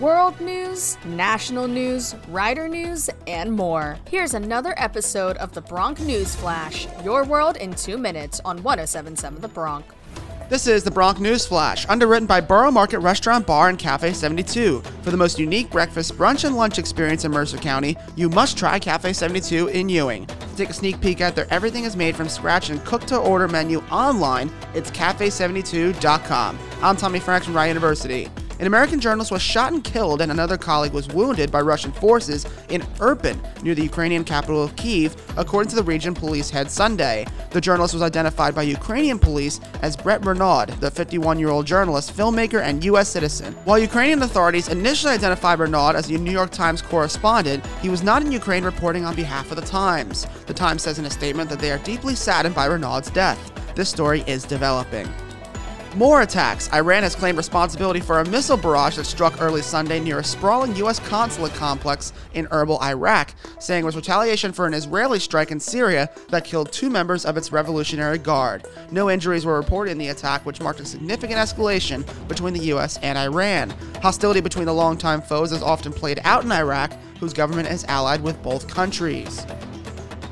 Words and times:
World 0.00 0.40
news, 0.40 0.96
national 1.04 1.68
news, 1.68 2.14
rider 2.28 2.68
news, 2.68 3.10
and 3.26 3.52
more. 3.52 3.98
Here's 4.08 4.32
another 4.32 4.72
episode 4.78 5.36
of 5.36 5.52
the 5.52 5.60
Bronc 5.60 6.00
News 6.00 6.34
Flash, 6.34 6.88
your 7.04 7.22
world 7.22 7.58
in 7.58 7.74
two 7.74 7.98
minutes 7.98 8.40
on 8.46 8.62
1077 8.62 9.42
The 9.42 9.48
Bronc. 9.48 9.84
This 10.48 10.66
is 10.66 10.84
the 10.84 10.90
Bronc 10.90 11.20
News 11.20 11.46
Flash, 11.46 11.86
underwritten 11.86 12.26
by 12.26 12.40
Borough 12.40 12.70
Market 12.70 13.00
Restaurant 13.00 13.46
Bar 13.46 13.68
and 13.68 13.78
Cafe 13.78 14.14
72. 14.14 14.80
For 15.02 15.10
the 15.10 15.18
most 15.18 15.38
unique 15.38 15.70
breakfast, 15.70 16.14
brunch, 16.16 16.44
and 16.44 16.56
lunch 16.56 16.78
experience 16.78 17.26
in 17.26 17.32
Mercer 17.32 17.58
County, 17.58 17.94
you 18.16 18.30
must 18.30 18.56
try 18.56 18.78
Cafe 18.78 19.12
72 19.12 19.68
in 19.68 19.90
Ewing. 19.90 20.24
To 20.24 20.56
take 20.56 20.70
a 20.70 20.72
sneak 20.72 20.98
peek 21.02 21.20
at 21.20 21.36
their 21.36 21.52
everything 21.52 21.84
is 21.84 21.94
made 21.94 22.16
from 22.16 22.30
scratch 22.30 22.70
and 22.70 22.82
cooked 22.86 23.08
to 23.08 23.18
order 23.18 23.48
menu 23.48 23.80
online, 23.90 24.50
it's 24.72 24.90
cafe72.com. 24.90 26.58
I'm 26.82 26.96
Tommy 26.96 27.20
Franks 27.20 27.44
from 27.44 27.54
Rider 27.54 27.68
University. 27.68 28.30
An 28.60 28.68
American 28.68 29.00
journalist 29.00 29.32
was 29.32 29.42
shot 29.42 29.72
and 29.72 29.82
killed, 29.82 30.20
and 30.20 30.30
another 30.30 30.56
colleague 30.56 30.92
was 30.92 31.08
wounded 31.08 31.50
by 31.50 31.60
Russian 31.60 31.90
forces 31.90 32.46
in 32.68 32.82
Irpin, 32.98 33.36
near 33.64 33.74
the 33.74 33.82
Ukrainian 33.82 34.22
capital 34.22 34.62
of 34.62 34.76
Kiev, 34.76 35.16
according 35.36 35.70
to 35.70 35.76
the 35.76 35.82
region 35.82 36.14
police 36.14 36.50
head 36.50 36.70
Sunday. 36.70 37.26
The 37.50 37.60
journalist 37.60 37.94
was 37.94 38.02
identified 38.02 38.54
by 38.54 38.62
Ukrainian 38.62 39.18
police 39.18 39.60
as 39.82 39.96
Brett 39.96 40.24
Renaud, 40.24 40.66
the 40.78 40.90
51 40.90 41.40
year 41.40 41.48
old 41.48 41.66
journalist, 41.66 42.16
filmmaker, 42.16 42.62
and 42.62 42.84
U.S. 42.84 43.08
citizen. 43.08 43.54
While 43.64 43.78
Ukrainian 43.78 44.22
authorities 44.22 44.68
initially 44.68 45.12
identified 45.12 45.58
Renaud 45.58 45.96
as 45.96 46.08
a 46.08 46.18
New 46.18 46.32
York 46.32 46.52
Times 46.52 46.80
correspondent, 46.80 47.64
he 47.82 47.88
was 47.88 48.04
not 48.04 48.22
in 48.22 48.30
Ukraine 48.30 48.64
reporting 48.64 49.04
on 49.04 49.16
behalf 49.16 49.50
of 49.50 49.56
the 49.56 49.66
Times. 49.66 50.26
The 50.46 50.54
Times 50.54 50.82
says 50.82 51.00
in 51.00 51.06
a 51.06 51.10
statement 51.10 51.50
that 51.50 51.58
they 51.58 51.72
are 51.72 51.78
deeply 51.78 52.14
saddened 52.14 52.54
by 52.54 52.66
Renaud's 52.66 53.10
death. 53.10 53.52
This 53.74 53.88
story 53.88 54.22
is 54.28 54.44
developing. 54.44 55.08
More 55.96 56.22
attacks. 56.22 56.68
Iran 56.72 57.04
has 57.04 57.14
claimed 57.14 57.38
responsibility 57.38 58.00
for 58.00 58.18
a 58.18 58.28
missile 58.28 58.56
barrage 58.56 58.96
that 58.96 59.04
struck 59.04 59.40
early 59.40 59.62
Sunday 59.62 60.00
near 60.00 60.18
a 60.18 60.24
sprawling 60.24 60.74
U.S. 60.76 60.98
consulate 60.98 61.54
complex 61.54 62.12
in 62.32 62.46
Erbil, 62.46 62.82
Iraq, 62.82 63.32
saying 63.60 63.84
it 63.84 63.86
was 63.86 63.94
retaliation 63.94 64.52
for 64.52 64.66
an 64.66 64.74
Israeli 64.74 65.20
strike 65.20 65.52
in 65.52 65.60
Syria 65.60 66.10
that 66.30 66.44
killed 66.44 66.72
two 66.72 66.90
members 66.90 67.24
of 67.24 67.36
its 67.36 67.52
Revolutionary 67.52 68.18
Guard. 68.18 68.66
No 68.90 69.08
injuries 69.08 69.46
were 69.46 69.56
reported 69.56 69.92
in 69.92 69.98
the 69.98 70.08
attack, 70.08 70.44
which 70.44 70.60
marked 70.60 70.80
a 70.80 70.84
significant 70.84 71.38
escalation 71.38 72.04
between 72.26 72.54
the 72.54 72.64
U.S. 72.66 72.98
and 72.98 73.16
Iran. 73.16 73.70
Hostility 74.02 74.40
between 74.40 74.66
the 74.66 74.74
longtime 74.74 75.22
foes 75.22 75.52
is 75.52 75.62
often 75.62 75.92
played 75.92 76.20
out 76.24 76.42
in 76.42 76.50
Iraq, 76.50 76.92
whose 77.20 77.32
government 77.32 77.68
is 77.68 77.84
allied 77.84 78.20
with 78.20 78.42
both 78.42 78.66
countries. 78.66 79.46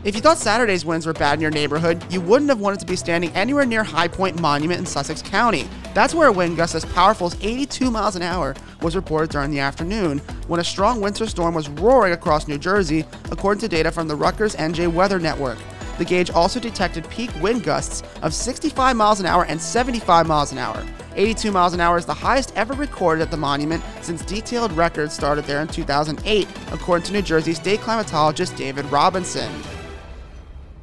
If 0.04 0.16
you 0.16 0.20
thought 0.20 0.38
Saturday's 0.38 0.84
winds 0.84 1.06
were 1.06 1.12
bad 1.12 1.34
in 1.34 1.40
your 1.40 1.52
neighborhood, 1.52 2.04
you 2.12 2.20
wouldn't 2.20 2.48
have 2.48 2.58
wanted 2.58 2.80
to 2.80 2.86
be 2.86 2.96
standing 2.96 3.30
anywhere 3.34 3.64
near 3.64 3.84
High 3.84 4.08
Point 4.08 4.40
Monument 4.40 4.80
in 4.80 4.84
Sussex 4.84 5.22
County. 5.22 5.68
That's 5.94 6.12
where 6.12 6.26
a 6.26 6.32
wind 6.32 6.56
gust 6.56 6.74
as 6.74 6.84
powerful 6.84 7.28
as 7.28 7.36
82 7.40 7.88
miles 7.88 8.16
an 8.16 8.22
hour 8.22 8.56
was 8.80 8.96
reported 8.96 9.30
during 9.30 9.52
the 9.52 9.60
afternoon, 9.60 10.18
when 10.48 10.58
a 10.58 10.64
strong 10.64 11.00
winter 11.00 11.28
storm 11.28 11.54
was 11.54 11.68
roaring 11.68 12.14
across 12.14 12.48
New 12.48 12.58
Jersey, 12.58 13.04
according 13.30 13.60
to 13.60 13.68
data 13.68 13.92
from 13.92 14.08
the 14.08 14.16
Rutgers 14.16 14.56
NJ 14.56 14.92
Weather 14.92 15.20
Network. 15.20 15.58
The 15.98 16.04
gauge 16.04 16.30
also 16.30 16.58
detected 16.58 17.08
peak 17.08 17.30
wind 17.40 17.62
gusts 17.62 18.02
of 18.22 18.34
65 18.34 18.96
miles 18.96 19.20
an 19.20 19.26
hour 19.26 19.44
and 19.44 19.60
75 19.60 20.26
miles 20.26 20.50
an 20.50 20.58
hour. 20.58 20.84
82 21.14 21.52
miles 21.52 21.74
an 21.74 21.80
hour 21.80 21.96
is 21.96 22.06
the 22.06 22.14
highest 22.14 22.52
ever 22.56 22.74
recorded 22.74 23.22
at 23.22 23.30
the 23.30 23.36
monument 23.36 23.84
since 24.00 24.24
detailed 24.24 24.72
records 24.72 25.14
started 25.14 25.44
there 25.44 25.62
in 25.62 25.68
2008, 25.68 26.48
according 26.72 27.06
to 27.06 27.12
New 27.12 27.22
Jersey 27.22 27.54
state 27.54 27.78
climatologist 27.78 28.56
David 28.56 28.84
Robinson. 28.86 29.52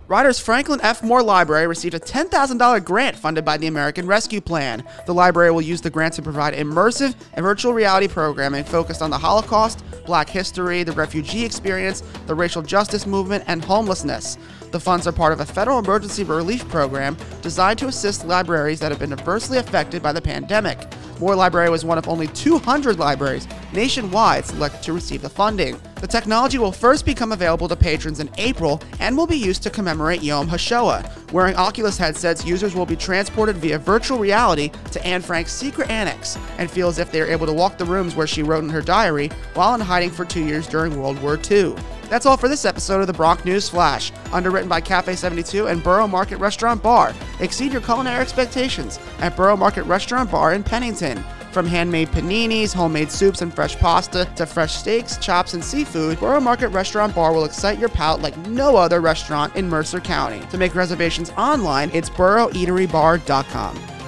Rider's 0.09 0.39
Franklin 0.39 0.79
F. 0.81 1.03
Moore 1.03 1.21
Library 1.21 1.67
received 1.67 1.93
a 1.93 1.99
$10,000 1.99 2.83
grant 2.83 3.15
funded 3.15 3.45
by 3.45 3.57
the 3.57 3.67
American 3.67 4.07
Rescue 4.07 4.41
Plan. 4.41 4.83
The 5.05 5.13
library 5.13 5.51
will 5.51 5.61
use 5.61 5.81
the 5.81 5.91
grant 5.91 6.15
to 6.15 6.23
provide 6.23 6.55
immersive 6.55 7.13
and 7.35 7.43
virtual 7.43 7.75
reality 7.75 8.07
programming 8.07 8.63
focused 8.63 9.03
on 9.03 9.11
the 9.11 9.19
Holocaust, 9.19 9.83
Black 10.07 10.27
history, 10.27 10.81
the 10.81 10.93
refugee 10.93 11.45
experience, 11.45 12.01
the 12.25 12.33
racial 12.33 12.63
justice 12.63 13.05
movement, 13.05 13.43
and 13.45 13.63
homelessness. 13.63 14.39
The 14.71 14.79
funds 14.79 15.05
are 15.05 15.11
part 15.11 15.31
of 15.31 15.41
a 15.41 15.45
federal 15.45 15.77
emergency 15.77 16.23
relief 16.23 16.67
program 16.69 17.15
designed 17.43 17.77
to 17.77 17.87
assist 17.87 18.25
libraries 18.25 18.79
that 18.79 18.91
have 18.91 18.99
been 18.99 19.13
adversely 19.13 19.59
affected 19.59 20.01
by 20.01 20.11
the 20.11 20.21
pandemic. 20.21 20.91
Moore 21.19 21.35
Library 21.35 21.69
was 21.69 21.83
one 21.83 21.97
of 21.97 22.07
only 22.07 22.27
200 22.27 22.97
libraries 22.97 23.47
nationwide 23.73 24.45
selected 24.45 24.81
to 24.83 24.93
receive 24.93 25.21
the 25.21 25.29
funding. 25.29 25.79
The 25.95 26.07
technology 26.07 26.57
will 26.57 26.71
first 26.71 27.05
become 27.05 27.33
available 27.33 27.67
to 27.67 27.75
patrons 27.75 28.21
in 28.21 28.29
April 28.37 28.81
and 29.01 29.17
will 29.17 29.27
be 29.27 29.35
used 29.35 29.61
to 29.63 29.69
commemorate 29.69 30.23
Yom 30.23 30.47
HaShoah. 30.47 31.31
Wearing 31.33 31.55
Oculus 31.55 31.97
headsets, 31.97 32.45
users 32.45 32.73
will 32.73 32.85
be 32.85 32.95
transported 32.95 33.57
via 33.57 33.77
virtual 33.77 34.17
reality 34.17 34.71
to 34.91 35.05
Anne 35.05 35.21
Frank's 35.21 35.51
secret 35.51 35.89
annex 35.89 36.37
and 36.57 36.71
feel 36.71 36.87
as 36.87 36.99
if 36.99 37.11
they 37.11 37.19
are 37.19 37.27
able 37.27 37.45
to 37.45 37.53
walk 37.53 37.77
the 37.77 37.85
rooms 37.85 38.15
where 38.15 38.27
she 38.27 38.41
wrote 38.41 38.63
in 38.63 38.69
her 38.69 38.81
diary 38.81 39.27
while 39.55 39.75
in 39.75 39.81
hiding 39.81 40.11
for 40.11 40.23
two 40.23 40.45
years 40.45 40.67
during 40.67 40.97
World 40.97 41.21
War 41.21 41.37
II. 41.51 41.75
That's 42.09 42.25
all 42.25 42.37
for 42.37 42.47
this 42.47 42.65
episode 42.65 43.01
of 43.01 43.07
the 43.07 43.13
Bronc 43.13 43.45
News 43.45 43.69
Flash, 43.69 44.11
underwritten 44.33 44.67
by 44.67 44.81
Cafe 44.81 45.15
72 45.15 45.67
and 45.67 45.83
Borough 45.83 46.07
Market 46.07 46.37
Restaurant 46.37 46.81
Bar. 46.81 47.13
Exceed 47.39 47.71
your 47.71 47.81
culinary 47.81 48.19
expectations 48.19 48.99
at 49.19 49.35
Borough 49.35 49.55
Market 49.57 49.83
Restaurant 49.83 50.31
Bar 50.31 50.53
in 50.53 50.63
Pennington. 50.63 51.23
From 51.51 51.65
handmade 51.65 52.09
paninis, 52.09 52.73
homemade 52.73 53.11
soups, 53.11 53.41
and 53.41 53.53
fresh 53.53 53.75
pasta 53.77 54.29
to 54.35 54.45
fresh 54.45 54.75
steaks, 54.75 55.17
chops, 55.17 55.53
and 55.53 55.63
seafood, 55.63 56.19
Borough 56.19 56.39
Market 56.39 56.69
Restaurant 56.69 57.13
Bar 57.15 57.33
will 57.33 57.45
excite 57.45 57.79
your 57.79 57.89
palate 57.89 58.21
like 58.21 58.37
no 58.47 58.75
other 58.75 59.01
restaurant 59.01 59.55
in 59.55 59.69
Mercer 59.69 59.99
County. 59.99 60.41
To 60.51 60.57
make 60.57 60.75
reservations 60.75 61.31
online, 61.31 61.89
it's 61.93 62.09
boroughEateryBar.com. 62.09 63.98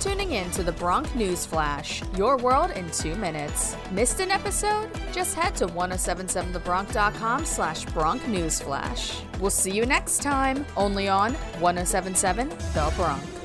Tuning 0.00 0.32
in 0.32 0.50
to 0.52 0.62
the 0.62 0.72
Bronc 0.72 1.14
News 1.14 1.44
Flash, 1.44 2.02
your 2.16 2.38
world 2.38 2.70
in 2.70 2.90
two 2.90 3.14
minutes. 3.16 3.76
Missed 3.90 4.20
an 4.20 4.30
episode? 4.30 4.88
Just 5.12 5.34
head 5.34 5.54
to 5.56 5.66
1077thebronc.com 5.66 7.44
slash 7.44 7.84
Bronc 7.84 8.26
News 8.26 8.62
Flash. 8.62 9.20
We'll 9.40 9.50
see 9.50 9.72
you 9.72 9.84
next 9.84 10.22
time, 10.22 10.64
only 10.74 11.10
on 11.10 11.34
1077 11.60 12.48
The 12.48 12.92
Bronc. 12.96 13.39